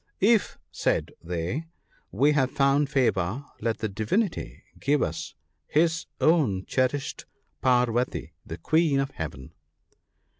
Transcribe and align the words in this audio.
'If,' 0.35 0.57
said 0.71 1.11
they,' 1.23 1.67
we 2.11 2.31
have 2.31 2.49
found 2.49 2.89
favour, 2.89 3.45
let 3.59 3.77
the 3.77 3.87
Divinity 3.87 4.63
give 4.79 5.03
us 5.03 5.35
his 5.67 6.07
own 6.19 6.65
cherished 6.65 7.25
Parvati 7.61 8.21
(1M), 8.21 8.29
the 8.47 8.57
Queen 8.57 8.99
of 8.99 9.11
Heaven 9.11 9.53